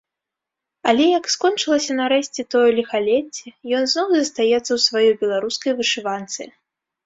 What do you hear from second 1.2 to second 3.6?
скончылася нарэшце тое ліхалецце,